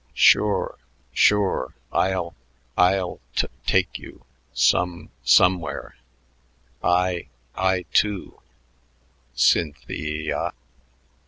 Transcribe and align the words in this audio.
"Sure 0.15 0.79
sure; 1.13 1.75
I'll 1.91 2.33
I'll 2.75 3.21
ta 3.35 3.49
take 3.67 3.99
you 3.99 4.25
some 4.51 5.11
somewhere. 5.23 5.95
I 6.81 7.27
I, 7.53 7.83
too, 7.93 8.41
Cyntheea." 9.35 10.53